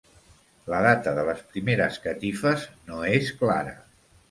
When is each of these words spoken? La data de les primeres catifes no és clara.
La 0.73 0.79
data 0.85 1.13
de 1.19 1.25
les 1.27 1.43
primeres 1.51 2.01
catifes 2.07 2.67
no 2.91 3.05
és 3.21 3.33
clara. 3.45 3.79